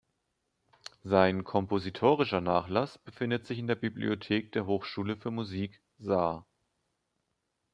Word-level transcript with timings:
Sein 1.03 1.43
kompositorischer 1.43 2.41
Nachlass 2.41 2.97
befindet 2.97 3.45
sich 3.45 3.59
in 3.59 3.67
der 3.67 3.75
Bibliothek 3.75 4.51
der 4.51 4.65
Hochschule 4.65 5.15
für 5.15 5.29
Musik 5.29 5.79
Saar. 5.99 6.47